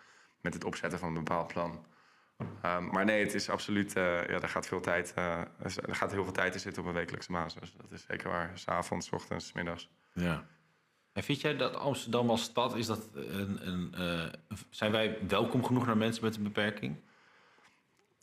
[0.40, 1.86] met het opzetten van een bepaald plan.
[2.62, 3.92] Ehm, maar nee, het is absoluut.
[3.92, 5.12] ja, daar gaat veel tijd.
[5.16, 5.48] er
[5.90, 7.74] gaat heel veel tijd in zitten op een wekelijkse basis.
[7.76, 8.50] Dat is zeker waar.
[8.54, 9.90] S'avonds, 's ochtends, 's middags.
[10.12, 10.46] Ja.
[11.18, 15.64] En vind jij dat Amsterdam als stad, is dat een, een, eh, zijn wij welkom
[15.64, 16.96] genoeg naar mensen met een beperking?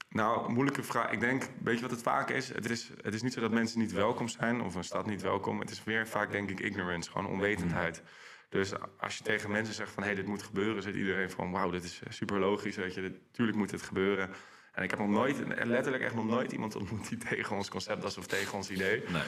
[0.10, 1.12] Nou, moeilijke vraag.
[1.12, 2.53] Ik denk, weet je wat het vaak is?
[2.53, 2.91] Het, is?
[3.01, 5.60] het is niet zo dat mensen niet welkom zijn of een stad niet welkom.
[5.60, 8.03] Het is meer vaak, denk ik, ignorance, gewoon onwetendheid.
[8.49, 11.51] Dus als je tegen mensen zegt van, hé, hey, dit moet gebeuren, zit iedereen van,
[11.51, 13.19] wauw, dit is eh, super logisch, weet je.
[13.31, 14.29] Tuurlijk moet dit gebeuren.
[14.75, 18.03] En ik heb nog nooit, letterlijk echt nog nooit iemand ontmoet die tegen ons concept
[18.03, 19.03] was of tegen ons idee.
[19.07, 19.21] Nee.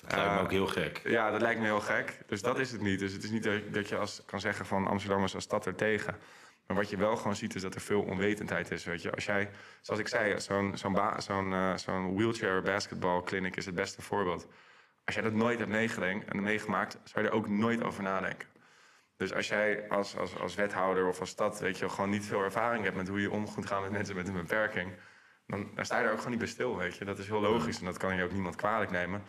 [0.00, 1.00] Dat lijkt me Eh, ook heel gek.
[1.04, 2.18] Ja, dat lijkt me heel gek.
[2.26, 2.98] Dus dat is het niet.
[2.98, 5.74] Dus het is niet dat je- als, kan zeggen van Amsterdam is als stad er
[5.74, 6.16] tegen.
[6.66, 8.84] Maar wat je wel gewoon ziet is dat er veel onwetendheid is.
[8.84, 9.12] Weet je.
[9.12, 13.74] Als jij, zoals ik zei, zo'n zo'n zo'n eh, zo'n wheelchair basketball clinic is het
[13.74, 14.46] beste voorbeeld.
[15.04, 15.70] Als jij dat nooit hebt
[16.32, 18.48] meegemaakt, zou je er ook nooit over nadenken.
[19.16, 22.42] Dus als jij als, als, als wethouder of als stad, weet je, gewoon niet veel
[22.42, 24.92] ervaring hebt met hoe je om moet gaan met mensen met een beperking,
[25.46, 27.04] dan, dan sta je er ook gewoon niet bij stil, weet je.
[27.04, 29.22] Dat is heel logisch en dat kan je ook niemand kwalijk nemen.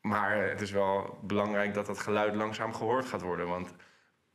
[0.00, 3.48] Maar het is wel belangrijk dat dat geluid langzaam gehoord gaat worden.
[3.48, 3.74] Want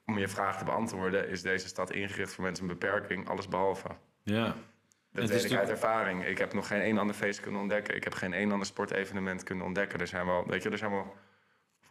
[0.05, 3.87] om je vraag te beantwoorden, is deze stad ingericht voor mensen met beperking, alles behalve.
[4.23, 4.55] Ja.
[5.11, 6.25] Dat weet ik uit ervaring.
[6.25, 7.95] Ik heb nog geen één ander feest kunnen ontdekken.
[7.95, 9.99] Ik heb geen één ander sportevenement kunnen ontdekken.
[9.99, 11.15] Er zijn wel, weet je, er zijn wel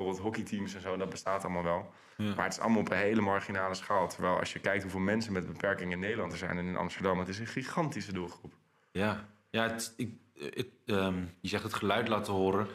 [0.04, 1.92] bijvoorbeeld hockeyteams en zo, dat bestaat allemaal wel.
[2.16, 2.34] Ja.
[2.34, 4.08] Maar het is allemaal op een hele marginale schaal.
[4.08, 7.18] Terwijl als je kijkt hoeveel mensen met beperking in Nederland er zijn en in Amsterdam,
[7.18, 8.52] het is een gigantische doelgroep.
[8.90, 12.66] Ja, ja het, ik, het, ehm, je zegt het geluid laten horen.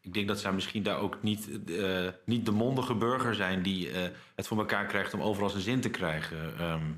[0.00, 3.90] Ik denk dat zij misschien daar ook niet, eh, niet de mondige burger zijn die
[3.90, 6.58] eh, het voor elkaar krijgt om overal zijn zin te krijgen.
[6.58, 6.90] Ehm,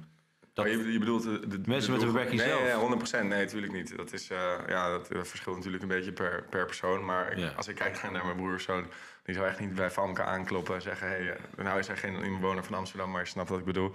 [0.57, 2.89] dat, Oh, je, je bedoelt de, de- Mensen met een beperking nee, zelf.
[3.13, 3.27] Nee, 100%.
[3.29, 3.97] Nee, natuurlijk niet.
[3.97, 7.05] Dat, is, eh, ja, dat eh, verschilt natuurlijk een beetje per, per persoon.
[7.05, 7.53] Maar ik- Ja.
[7.57, 8.85] als ik kijk naar mijn broer of zo...
[9.25, 11.09] die zou echt niet bij Famke aankloppen en zeggen...
[11.09, 13.91] Hey, eh, nou is hij geen inwoner van Amsterdam, maar je snapt wat ik bedoel.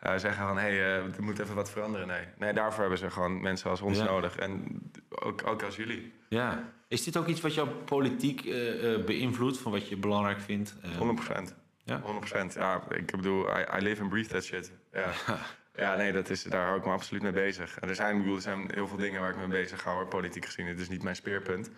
[0.00, 2.06] Eh, zeggen van, hé, hey, eh, er moet even wat veranderen.
[2.06, 2.24] Nee.
[2.38, 4.04] nee, daarvoor hebben ze gewoon mensen als ons Ja.
[4.04, 4.36] nodig.
[4.36, 6.12] En ook, ook als jullie.
[6.28, 6.76] ja.
[6.88, 10.74] Is dit ook iets wat jouw politiek eh, eh, beïnvloedt, van wat je belangrijk vindt?
[10.82, 11.54] Eh, 100%.
[11.84, 12.00] Ja?
[12.00, 12.54] 100%.
[12.54, 14.72] Ja, ik bedoel, I, I live and breathe that shit.
[14.92, 15.10] Ja.
[15.78, 17.78] Ja, nee, dat is, daar hou ik me absoluut mee bezig.
[17.78, 20.06] En er zijn, bedoel, er zijn heel veel dingen waar ik me mee bezig hou,
[20.06, 20.66] politiek gezien.
[20.66, 21.70] Het is niet mijn speerpunt.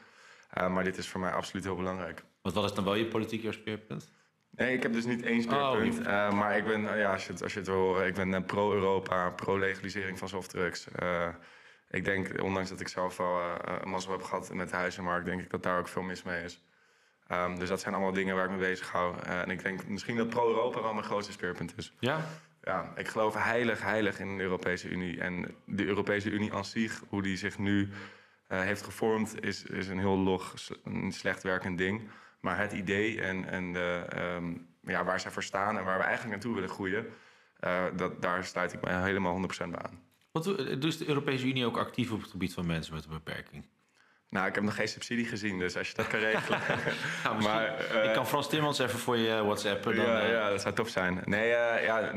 [0.59, 2.25] Uh, maar dit is voor mij absoluut heel belangrijk.
[2.43, 4.11] Want wat is dan wel je politiek jouw speerpunt?
[4.51, 5.99] Nee, ik heb dus niet één speerpunt.
[5.99, 8.15] Oh, uh, maar ik ben, ja, als, je het, als je het wil horen, ik
[8.15, 10.87] ben pro-Europa, pro-legalisering van softdrugs.
[11.03, 11.29] Uh,
[11.91, 15.41] ik denk, ondanks dat ik zelf wel een mazzel heb gehad met de huizenmarkt, denk
[15.41, 16.65] ik dat daar ook veel mis mee is.
[17.33, 19.19] Um, dus dat zijn allemaal dingen waar ik me bezig hou.
[19.23, 21.95] En ik denk misschien dat pro-Europa wel mijn grootste speerpunt is.
[21.99, 22.21] Ja?
[22.63, 25.21] Ja, ik geloof heilig, heilig in de Europese Unie.
[25.21, 27.89] En de Europese Unie aan zich, hoe die zich nu
[28.49, 32.09] uh, heeft gevormd, is, is een heel log, een slecht werkend ding.
[32.41, 36.05] Maar het idee en, en de, um, ja, waar zij voor staan en waar we
[36.05, 37.07] eigenlijk naartoe willen groeien.
[37.61, 40.03] Uh, dat, daar sluit ik me helemaal 100% bij aan.
[40.33, 43.65] Wat doet de Europese Unie ook actief op het gebied van mensen met een beperking?
[44.31, 46.61] Nou, ik heb nog geen subsidie gezien, dus als je dat kan regelen.
[47.25, 49.83] nou, maar, uh, ik kan Frans Timmans even voor je WhatsApp.
[49.83, 50.31] Dan, ja, uh...
[50.31, 51.23] ja, dat zou tof zijn.
[51.25, 52.13] Nee, uh, ja,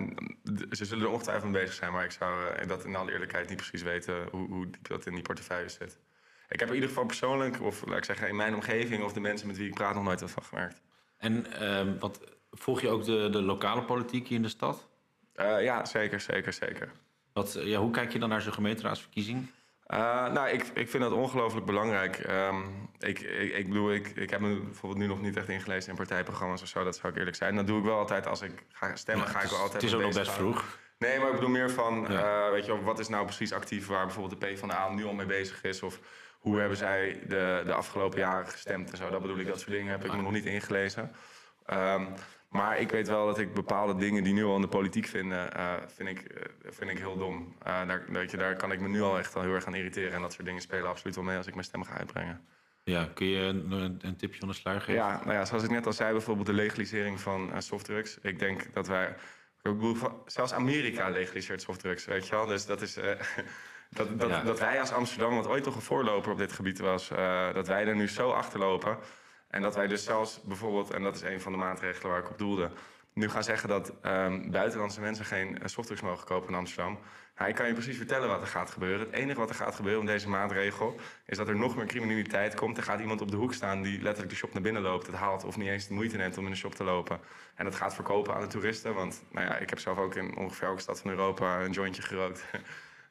[0.71, 3.58] ze zullen er ongetwijfeld mee bezig zijn, maar ik zou dat in alle eerlijkheid niet
[3.58, 5.99] precies weten hoe, hoe diep dat in die portefeuille zit.
[6.49, 9.19] Ik heb in ieder geval persoonlijk, of laat ik zeggen in mijn omgeving of de
[9.19, 10.82] mensen met wie ik praat, nog nooit wat van gemerkt.
[11.17, 12.19] En ehm, wat,
[12.52, 14.88] volg je ook de, de lokale politiek hier in de stad?
[15.36, 16.91] ja, zeker, zeker, zeker.
[17.34, 19.47] Wat, ja, hoe kijk je dan naar zo'n gemeenteraadsverkiezing?
[19.93, 22.29] Uh, nou, ik, ik vind dat ongelooflijk belangrijk.
[22.29, 25.89] Um, ik, ik, ik, bedoel, ik, ik heb me bijvoorbeeld nu nog niet echt ingelezen
[25.89, 26.84] in partijprogramma's of zo.
[26.84, 27.56] Dat zou ik eerlijk zijn.
[27.56, 29.27] Dat doe ik wel altijd als ik ga stemmen.
[29.27, 30.77] ga ik wel altijd het is ook nog best vroeg.
[30.97, 32.45] Nee, maar ik bedoel meer van, ja.
[32.45, 35.25] uh, weet je, wat is nou precies actief waar bijvoorbeeld de PvdA nu al mee
[35.25, 35.84] bezig is?
[35.84, 35.99] Of
[36.39, 39.10] hoe hebben zij de, de afgelopen jaren gestemd en zo?
[39.10, 41.12] Dat bedoel ik, dat soort dingen heb ik me nog niet ingelezen.
[41.73, 42.08] Um,
[42.53, 45.49] maar ik weet wel dat ik bepaalde dingen die nu al in de politiek vinden,
[45.57, 47.55] uh, vind, ik, uh, vind ik heel dom.
[47.67, 49.75] Uh, daar, weet je, daar kan ik me nu al echt al heel erg aan
[49.75, 50.13] irriteren.
[50.13, 52.47] En dat soort dingen spelen absoluut wel mee als ik mijn stem ga uitbrengen.
[52.83, 55.01] Ja, kun je een, een tipje van de sluier geven?
[55.01, 58.17] Ja, nou ja, zoals ik net al zei, bijvoorbeeld de legalisering van softdrugs.
[58.21, 59.07] Ik denk dat wij.
[59.61, 62.45] Ik bedoel, zelfs Amerika legaliseert softdrugs, weet je wel.
[62.45, 62.93] Dus dat is.
[63.89, 64.43] dat, dat, ja.
[64.43, 67.07] dat wij als Amsterdam, wat ooit toch een voorloper op dit gebied was,
[67.53, 68.97] dat wij er nu zo achterlopen.
[69.53, 72.29] En dat wij dus zelfs bijvoorbeeld, en dat is een van de maatregelen waar ik
[72.29, 72.71] op doelde,
[73.13, 76.99] nu gaan zeggen dat um, buitenlandse mensen geen eh, softdrugs mogen kopen in Amsterdam.
[77.47, 79.05] Ik kan je precies vertellen wat er gaat gebeuren.
[79.05, 82.55] Het enige wat er gaat gebeuren met deze maatregel is dat er nog meer criminaliteit
[82.55, 82.77] komt.
[82.77, 85.15] Er gaat iemand op de hoek staan die letterlijk de shop naar binnen loopt, het
[85.15, 87.19] haalt of niet eens de moeite neemt om in de shop te lopen.
[87.55, 88.93] En dat gaat verkopen aan de toeristen.
[88.93, 92.01] Want nou ja, ik heb zelf ook in ongeveer elke stad van Europa een jointje
[92.01, 92.45] gerookt.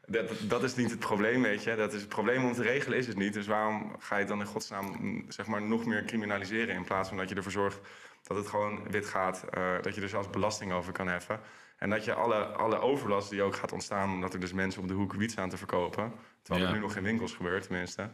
[0.07, 1.75] Dat, dat, is niet het probleem, weet je.
[1.75, 3.33] Dat is het probleem om te regelen is het niet.
[3.33, 6.75] Dus waarom ga je het dan in godsnaam mm, zeg maar, nog meer criminaliseren...
[6.75, 7.81] in plaats van dat je ervoor zorgt
[8.23, 9.45] dat het gewoon wit gaat...
[9.59, 11.41] Uh, dat je er zelfs belasting over kan heffen...
[11.79, 14.11] en dat je alle, alle overlast die ook gaat ontstaan...
[14.11, 16.12] omdat er dus mensen op de hoek wiet staan te verkopen...
[16.43, 16.71] terwijl ja.
[16.71, 18.11] er nu nog geen winkels gebeurt, tenminste...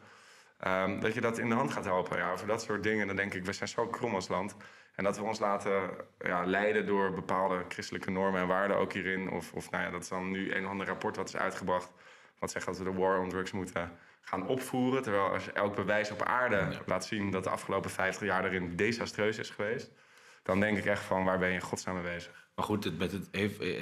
[0.66, 2.18] Um, dat je dat in de hand gaat helpen.
[2.18, 4.56] Ja, over dat soort dingen, dan denk ik, we zijn zo krom als land.
[4.98, 9.30] En dat we ons laten ja, leiden door bepaalde christelijke normen en waarden ook hierin.
[9.30, 11.92] Of, of nou ja, dat is dan nu een of ander rapport wat is uitgebracht.
[12.38, 15.02] Wat zegt dat we de war on drugs moeten gaan opvoeren.
[15.02, 18.76] Terwijl als je elk bewijs op aarde laat zien dat de afgelopen 50 jaar erin
[18.76, 19.90] desastreus is geweest.
[20.42, 22.48] Dan denk ik echt van waar ben je in godsnaam mee bezig.
[22.54, 23.28] Maar goed, het, met het,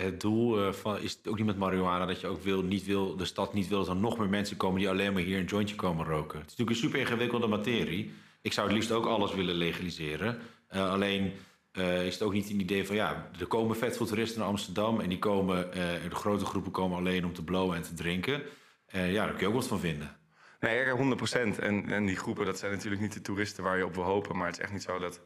[0.01, 2.85] het doel uh, van, is het ook niet met marihuana dat je ook wil, niet
[2.85, 5.39] wil, de stad niet wil dat er nog meer mensen komen die alleen maar hier
[5.39, 6.39] een jointje komen roken.
[6.39, 8.15] Het is natuurlijk een super ingewikkelde materie.
[8.43, 10.41] Ik zou het liefst ook alles willen legaliseren.
[10.75, 11.33] Uh, alleen
[11.73, 14.49] uh, is het ook niet een idee van ja, er komen vet veel toeristen naar
[14.49, 18.43] Amsterdam en die komen, de grote groepen komen alleen om te blowen en te drinken.
[18.87, 20.17] ja, daar kun je ook wat van vinden.
[20.61, 21.59] Nee, 100 procent.
[21.59, 24.37] En, en die groepen, dat zijn natuurlijk niet de toeristen waar je op wil hopen.
[24.37, 25.21] Maar het is echt niet zo dat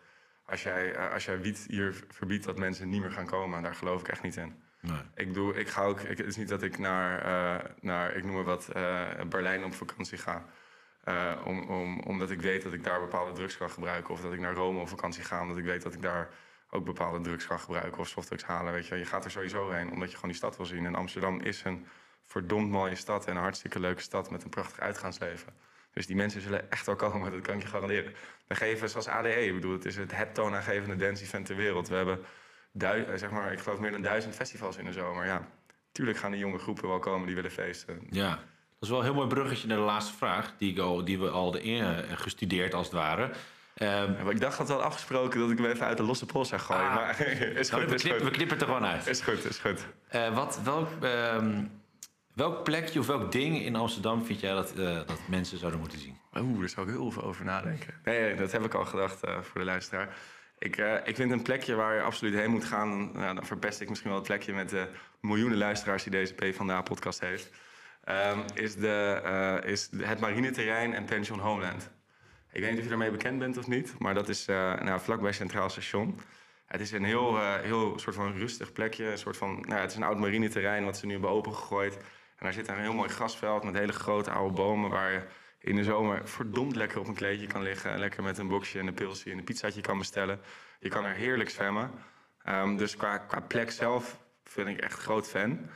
[0.50, 3.62] als jij, als jij wiet hier verbiedt, dat mensen niet meer gaan komen.
[3.62, 4.62] Daar geloof ik echt niet in.
[4.80, 5.00] Nee.
[5.14, 8.24] Ik, doe, ik ga ook, ik, het is niet dat ik naar, uh, naar ik
[8.24, 10.44] noem maar wat, uh, Berlijn op vakantie ga.
[11.44, 14.14] Om, om, omdat ik weet dat ik daar bepaalde drugs kan gebruiken.
[14.14, 16.28] Of dat ik naar Rome op vakantie ga, omdat ik weet dat ik daar
[16.70, 18.00] ook bepaalde drugs kan gebruiken.
[18.00, 18.72] Of softdrugs halen.
[18.72, 18.96] Weet je.
[18.96, 20.86] je gaat er sowieso heen, omdat je gewoon die stad wil zien.
[20.86, 21.86] En Amsterdam is een
[22.24, 25.52] verdomd mooie stad en een hartstikke leuke stad met een prachtig uitgaansleven.
[25.92, 28.14] Dus die mensen zullen echt wel komen, dat kan ik je garanderen.
[28.46, 31.88] We geven zoals ADE, ik bedoel, het is het, het toonaangevende dance event ter wereld.
[31.88, 32.24] We hebben,
[32.78, 35.26] eh, zeg maar, ik geloof meer dan duizend festivals in de zomer.
[35.26, 35.48] Ja,
[35.92, 38.06] tuurlijk gaan die jonge groepen wel komen die willen feesten.
[38.10, 38.38] Ja,
[38.80, 41.30] is wel een heel mooi bruggetje naar de laatste vraag, die, ik al, die we
[41.30, 43.30] al de gestudeerd als het ware.
[43.82, 46.48] Um, ik dacht dat we hadden afgesproken dat ik hem even uit de losse pols
[46.48, 46.88] zou gooien.
[46.88, 47.20] Ah, maar
[47.58, 49.06] is nou, goed, we, knippen, we knippen het er gewoon uit.
[49.06, 49.86] Is goed, is goed.
[50.14, 51.70] Uh, wat, welk, um,
[52.34, 55.98] Welk plekje of welk ding in Amsterdam vind jij dat, uh, dat mensen zouden moeten
[55.98, 56.18] zien?
[56.36, 57.94] Oeh, daar zou ik heel veel over nadenken.
[58.04, 60.16] Nee, dat heb ik al gedacht uh, voor de luisteraar.
[60.58, 63.12] Ik, ik vind een plekje waar je absoluut heen moet gaan.
[63.12, 64.88] Nou, dan verpest ik misschien wel het plekje met de
[65.20, 67.50] miljoenen luisteraars die deze PvdA-podcast heeft.
[68.10, 71.90] Um, is, de, is het marineterrein en Pension Homeland.
[72.52, 75.32] Ik weet niet of je daarmee bekend bent of niet, maar dat is nou, vlakbij
[75.32, 76.20] Centraal Station.
[76.66, 79.10] Het is een heel, heel soort van rustig plekje.
[79.10, 81.96] Een soort van, nou, het is een oud marineterrein wat ze nu hebben opengegooid.
[81.96, 84.90] En daar zit een heel mooi grasveld met hele grote oude bomen...
[84.90, 85.22] waar je
[85.58, 87.90] in de zomer verdomd lekker op een kleedje kan liggen...
[87.90, 90.40] en lekker met een boxje en een pilsje en een pizzaatje kan bestellen.
[90.80, 91.90] Je kan er heerlijk zwemmen.
[92.48, 95.70] Um, dus qua, qua plek zelf vind ik echt groot fan.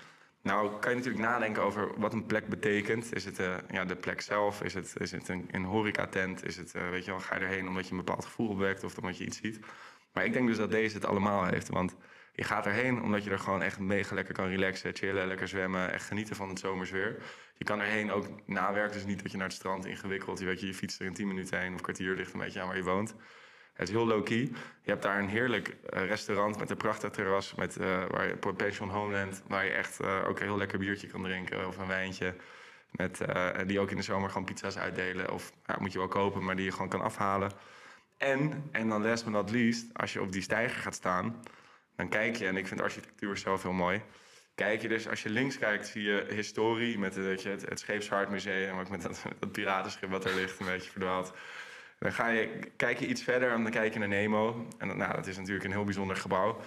[0.45, 3.15] Nou kan je natuurlijk nadenken over wat een plek betekent.
[3.15, 4.63] Is het uh, ja, de plek zelf?
[4.63, 6.45] Is het, is het een, een horecatent?
[6.45, 8.85] Is het, uh, weet je wel, ga je erheen omdat je een bepaald gevoel opwekt
[8.85, 9.61] of omdat je iets ziet?
[10.13, 11.69] Maar ik denk dus dat deze het allemaal heeft.
[11.69, 11.97] Want
[12.35, 15.93] je gaat erheen omdat je er gewoon echt mega lekker kan relaxen, chillen, lekker zwemmen,
[15.93, 17.23] echt genieten van het zomersweer.
[17.57, 20.61] Je kan erheen ook nawerken, dus niet dat je naar het strand ingewikkeld, je weet
[20.61, 22.77] je, je fietst er in 10 minuten heen of kwartier ligt een beetje aan waar
[22.77, 23.15] je woont.
[23.75, 24.51] Het is heel low-key.
[24.83, 27.55] Je hebt daar een heerlijk eh, restaurant met een prachtig terras...
[27.55, 31.23] Met, eh, waar Pension Homeland, waar je echt eh, ook een heel lekker biertje kan
[31.23, 31.67] drinken...
[31.67, 32.35] of een wijntje.
[32.91, 33.21] Met,
[33.67, 35.33] die ook in de zomer gewoon pizza's uitdelen.
[35.33, 37.51] Of ja, moet je wel kopen, maar die je gewoon kan afhalen.
[38.19, 41.43] En, en dan last but not least, als je op die steiger gaat staan...
[41.97, 44.03] dan kijk je, en ik vind architectuur zelf heel mooi...
[44.55, 48.89] Kijk je dus, als je links kijkt, zie je historie met het, het Scheepsvaartmuseum, ook
[48.89, 51.33] met dat, dat piratenschip wat er ligt, een beetje verdwaald.
[51.99, 54.67] Dan ga je, kijk je iets verder en dan kijk je naar Nemo.
[54.79, 56.61] En nou, dat is natuurlijk een heel bijzonder gebouw.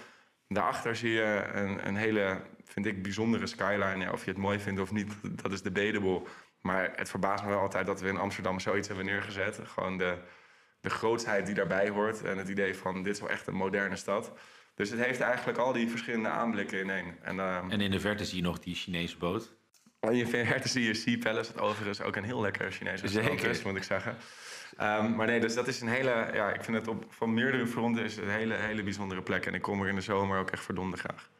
[0.48, 4.12] Daarachter zie je een, een hele, vind ik, bijzondere skyline.
[4.12, 5.12] Of je het mooi vindt of niet,
[5.42, 6.26] dat is de Bedebel.
[6.60, 9.60] Maar het verbaast me wel altijd dat we in Amsterdam zoiets hebben neergezet.
[9.64, 10.18] Gewoon de,
[10.80, 12.22] de grootsheid die daarbij hoort.
[12.22, 14.32] En het idee van, dit is wel echt een moderne stad.
[14.74, 17.16] Dus het heeft eigenlijk al die verschillende aanblikken in één.
[17.22, 19.56] En, uh, en in de verte zie je nog die Chinese boot.
[20.00, 23.62] In je zie je Sea Palace, wat overigens ook een heel lekker Chinese restaurant is,
[23.62, 24.16] moet ik zeggen.
[24.80, 27.66] Um, maar nee, dus dat is een hele, ja, ik vind het op van meerdere
[27.66, 29.46] fronten is het een hele, hele bijzondere plek.
[29.46, 31.30] En ik kom er in de zomer ook echt verdomde graag.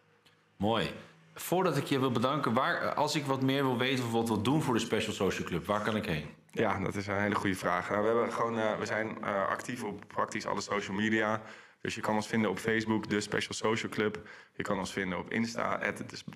[0.57, 0.91] Mooi.
[1.35, 4.43] Voordat ik je wil bedanken, waar, als ik wat meer wil weten of wat wil
[4.43, 6.27] doen voor de Special Social Club, waar kan ik heen?
[6.51, 7.91] Ja, dat is een hele goede vraag.
[7.91, 11.43] Nou, we, hebben gewoon, uh, we zijn uh, actief op praktisch alle social media.
[11.81, 14.29] Dus je kan ons vinden op Facebook, de Special Social Club.
[14.53, 15.81] Je kan ons vinden op Insta,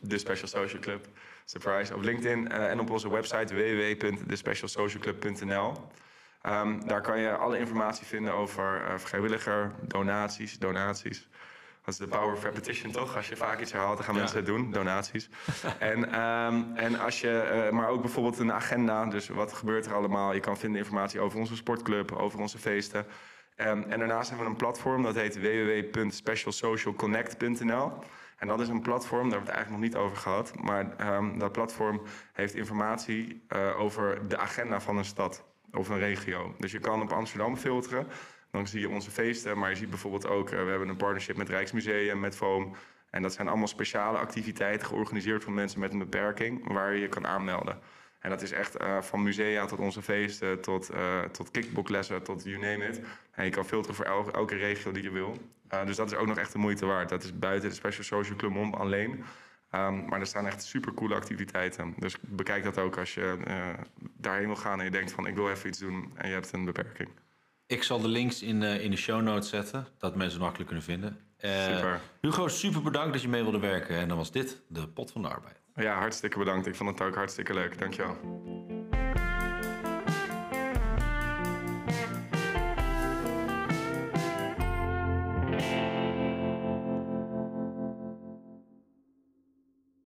[0.01, 1.07] de Special Social Club.
[1.45, 1.95] Surprise.
[1.95, 5.73] Op LinkedIn uh, en op onze website www.thespecialsocialclub.nl.
[6.47, 11.29] Um, daar kan je alle informatie vinden over uh, vrijwilliger, donaties, donaties.
[11.85, 13.17] Dat is de power of repetition, toch?
[13.17, 14.21] Als je vaak iets herhaalt, dan gaan ja.
[14.21, 15.29] mensen het doen, donaties.
[15.79, 19.95] en, um, en als je, uh, maar ook bijvoorbeeld een agenda, dus wat gebeurt er
[19.95, 20.33] allemaal?
[20.33, 23.07] Je kan vinden informatie over onze sportclub, over onze feesten.
[23.57, 27.93] Um, en daarnaast hebben we een platform, dat heet www.specialsocialconnect.nl.
[28.37, 30.63] En dat is een platform, daar hebben we het eigenlijk nog niet over gehad.
[30.63, 35.99] Maar um, dat platform heeft informatie uh, over de agenda van een stad of een
[35.99, 36.55] regio.
[36.59, 38.07] Dus je kan op Amsterdam filteren.
[38.51, 40.51] Dan zie je onze feesten, maar je ziet bijvoorbeeld ook...
[40.51, 42.77] Uh, we hebben een partnership met Rijksmuseum, met Foam.
[43.11, 46.73] En dat zijn allemaal speciale activiteiten georganiseerd voor mensen met een beperking...
[46.73, 47.79] waar je je kan aanmelden.
[48.23, 52.45] En dat is echt uh, van musea tot onze feesten, tot, uh, tot kickboxlessen, tot
[52.45, 53.01] you name it.
[53.31, 55.37] En je kan filteren voor el elke regio die je wil.
[55.75, 57.09] Uh, dus dat is ook nog echt de moeite waard.
[57.09, 59.25] Dat is buiten de Special Social Club om alleen.
[59.75, 61.95] Um, maar er staan echt super coole activiteiten.
[61.99, 63.39] Dus bekijk dat ook als je
[64.17, 66.53] daarheen wil gaan en je denkt van ik wil even iets doen en je hebt
[66.53, 67.09] een beperking.
[67.67, 70.85] Ik zal de links in, in de show notes zetten, dat mensen het makkelijk kunnen
[70.85, 71.19] vinden.
[71.39, 72.01] super.
[72.21, 73.97] Hugo, super bedankt dat je mee wilde werken.
[73.97, 75.62] En dan was dit de Pot van de Arbeid.
[75.75, 76.67] Ja, hartstikke bedankt.
[76.67, 77.79] Ik vond het ook hartstikke leuk.
[77.79, 78.17] Dankjewel.